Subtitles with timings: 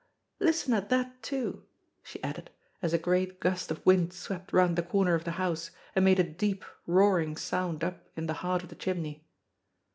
[0.39, 1.63] Listen at that, too,"
[2.01, 2.49] she added,
[2.81, 6.19] as a great gust of wind swept round the corner of the house, and made
[6.19, 9.23] a deep, roaring sound up in the heart of the chimney.